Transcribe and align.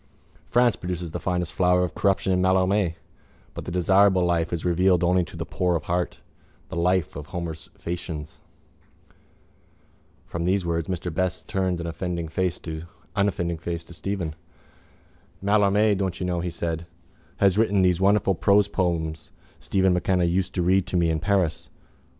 France 0.49 0.75
produces 0.75 1.11
the 1.11 1.19
finest 1.19 1.53
flower 1.53 1.83
of 1.83 1.93
corruption 1.93 2.33
in 2.33 2.41
Mallarmé 2.41 2.95
but 3.53 3.65
the 3.65 3.71
desirable 3.71 4.25
life 4.25 4.51
is 4.51 4.65
revealed 4.65 5.03
only 5.03 5.23
to 5.23 5.37
the 5.37 5.45
poor 5.45 5.75
of 5.75 5.83
heart, 5.83 6.21
the 6.69 6.75
life 6.75 7.15
of 7.15 7.27
Homer's 7.27 7.69
Phæacians. 7.77 8.39
From 10.25 10.43
these 10.43 10.65
words 10.65 10.87
Mr 10.87 11.13
Best 11.13 11.47
turned 11.47 11.79
an 11.79 11.85
unoffending 11.85 12.29
face 12.29 12.57
to 12.63 13.93
Stephen. 13.93 14.33
—Mallarmé, 15.43 15.95
don't 15.95 16.19
you 16.19 16.25
know, 16.25 16.39
he 16.39 16.49
said, 16.49 16.87
has 17.37 17.59
written 17.59 17.83
those 17.83 18.01
wonderful 18.01 18.33
prose 18.33 18.67
poems 18.67 19.29
Stephen 19.59 19.93
MacKenna 19.93 20.23
used 20.23 20.55
to 20.55 20.63
read 20.63 20.87
to 20.87 20.97
me 20.97 21.11
in 21.11 21.19
Paris. 21.19 21.69